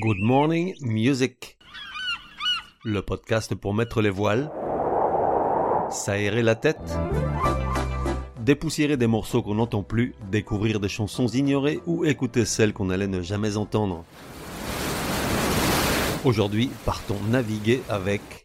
[0.00, 1.58] Good Morning Music.
[2.84, 4.48] Le podcast pour mettre les voiles,
[5.90, 6.78] s'aérer la tête,
[8.38, 13.08] dépoussiérer des morceaux qu'on n'entend plus, découvrir des chansons ignorées ou écouter celles qu'on allait
[13.08, 14.04] ne jamais entendre.
[16.24, 18.44] Aujourd'hui, partons naviguer avec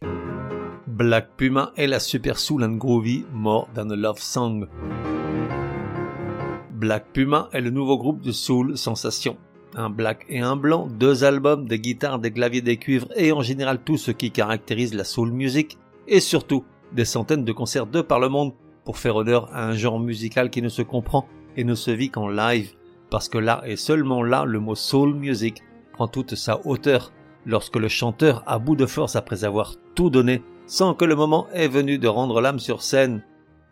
[0.88, 4.66] Black Puma et la super soul and groovy More Than a Love Song.
[6.72, 9.36] Black Puma est le nouveau groupe de soul sensation
[9.76, 13.42] un black et un blanc, deux albums, des guitares, des claviers, des cuivres et en
[13.42, 18.00] général tout ce qui caractérise la soul music et surtout des centaines de concerts de
[18.00, 18.52] par le monde
[18.84, 21.26] pour faire honneur à un genre musical qui ne se comprend
[21.56, 22.72] et ne se vit qu'en live
[23.10, 25.62] parce que là et seulement là le mot soul music
[25.92, 27.12] prend toute sa hauteur
[27.46, 31.46] lorsque le chanteur à bout de force après avoir tout donné sans que le moment
[31.52, 33.22] est venu de rendre l'âme sur scène.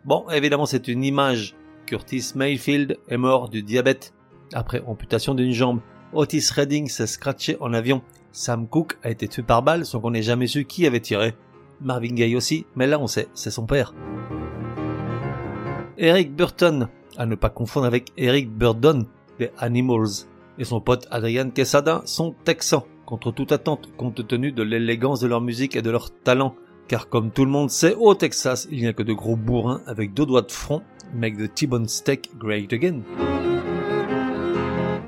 [0.05, 1.55] Bon, évidemment c'est une image.
[1.85, 4.13] Curtis Mayfield est mort du diabète
[4.53, 5.81] après amputation d'une jambe
[6.13, 8.01] Otis Redding s'est scratché en avion.
[8.31, 11.35] Sam Cooke a été tué par balle sans qu'on ait jamais su qui avait tiré.
[11.81, 13.93] Marvin Gaye aussi, mais là on sait, c'est son père.
[15.97, 19.05] Eric Burton, à ne pas confondre avec Eric Burdon
[19.39, 24.63] des Animals, et son pote Adrian Quesada sont texans, contre toute attente, compte tenu de
[24.63, 26.55] l'élégance de leur musique et de leur talent.
[26.87, 29.81] Car comme tout le monde sait, au Texas, il n'y a que de gros bourrins
[29.87, 30.81] avec deux doigts de front,
[31.13, 33.01] make the T-bone steak great again.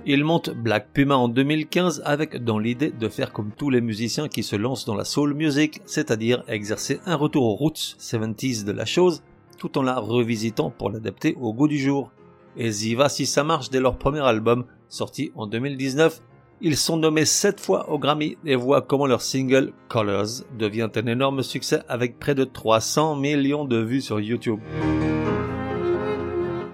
[0.08, 4.28] Il monte Black Puma en 2015 avec dans l'idée de faire comme tous les musiciens
[4.28, 8.72] qui se lancent dans la soul music, c'est-à-dire exercer un retour aux roots 70s de
[8.72, 9.24] la chose,
[9.58, 12.12] tout en la revisitant pour l'adapter au goût du jour.
[12.56, 16.22] Et y va si ça marche dès leur premier album, sorti en 2019.
[16.62, 21.08] Ils sont nommés 7 fois au Grammy et voient comment leur single Colors devient un
[21.08, 24.60] énorme succès avec près de 300 millions de vues sur YouTube.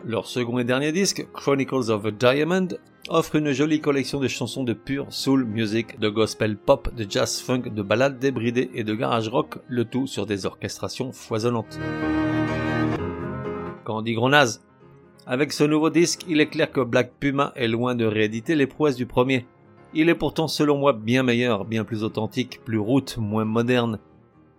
[0.06, 2.68] Leur second et dernier disque, Chronicles of a Diamond,
[3.10, 7.42] offre une jolie collection de chansons de pure soul music, de gospel pop, de jazz
[7.42, 11.80] funk, de ballades débridées et de garage rock, le tout sur des orchestrations foisonnantes.
[13.84, 14.64] Quand on dit gros naze
[15.26, 18.68] Avec ce nouveau disque, il est clair que Black Puma est loin de rééditer les
[18.68, 19.46] prouesses du premier.
[19.94, 24.00] Il est pourtant selon moi bien meilleur, bien plus authentique, plus route, moins moderne.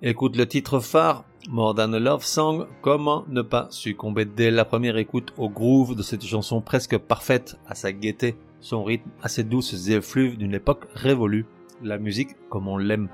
[0.02, 4.64] Écoute le titre phare, More Than a Love Song, comment ne pas succomber dès la
[4.64, 9.42] première écoute au groove de cette chanson presque parfaite, à sa gaieté, son rythme assez
[9.42, 11.46] douce et effluve d'une époque révolue,
[11.82, 13.08] la musique comme on l'aime.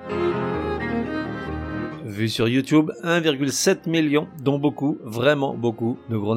[2.05, 6.37] Vu sur YouTube, 1,7 million, dont beaucoup, vraiment beaucoup, de gros.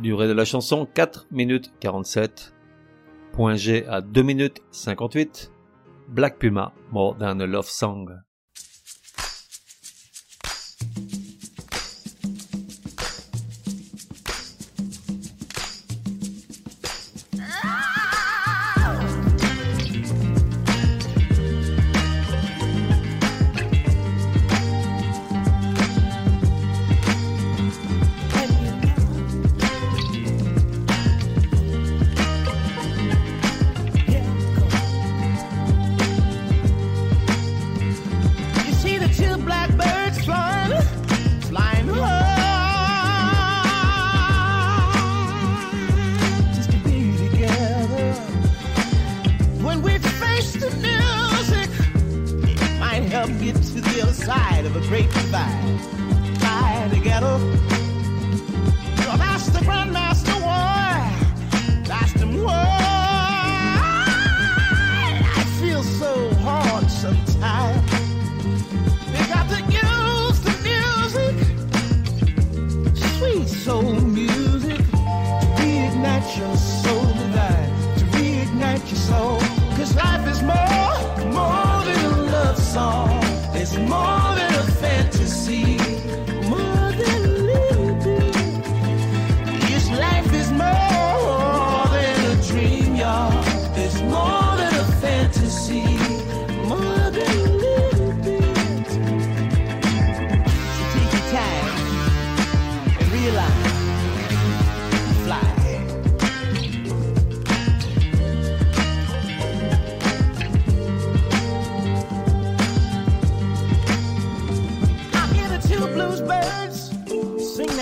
[0.00, 2.54] Durée de la chanson 4 minutes 47.
[3.32, 5.52] Point G à 2 minutes 58.
[6.08, 8.10] Black Puma, More Than a Love Song.
[53.40, 55.80] get to the other side of a great divide.
[56.40, 57.69] Try to get up.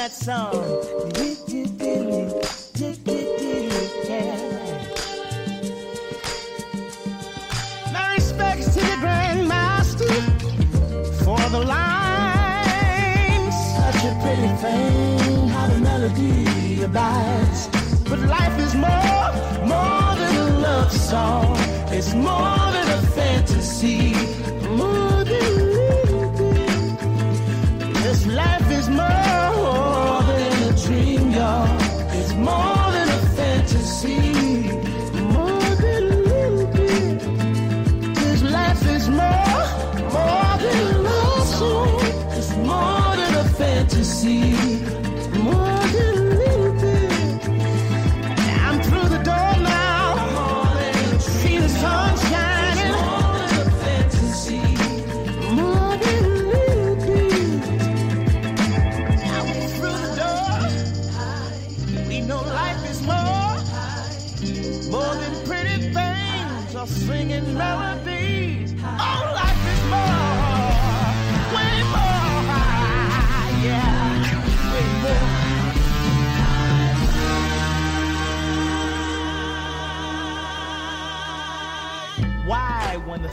[0.09, 0.53] That song.
[7.93, 10.15] My respects to the Grandmaster
[11.25, 13.53] for the line.
[13.53, 17.69] Such a pretty thing, how the melody abides.
[18.09, 19.33] But life is more,
[19.67, 21.57] more than a love song.
[21.91, 22.58] It's more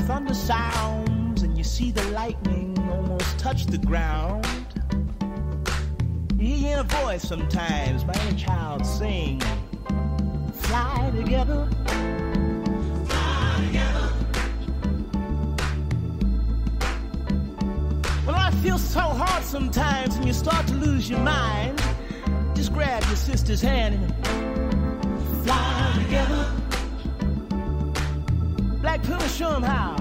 [0.05, 4.45] thunder sounds and you see the lightning almost touch the ground,
[6.37, 9.41] you hear a voice sometimes by any child sing,
[10.53, 11.67] Fly together.
[13.07, 14.07] Fly together.
[18.25, 21.81] When I feel so hard sometimes and you start to lose your mind,
[22.53, 26.04] just grab your sister's hand and fly
[28.85, 29.95] black Plymouth somehow.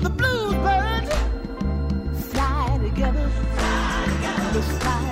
[0.00, 1.12] The bluesbirds
[2.30, 3.28] fly together.
[3.56, 4.62] Fly together.
[4.62, 5.11] Fly.